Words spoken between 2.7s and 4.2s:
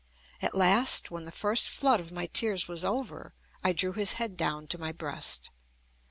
over, I drew his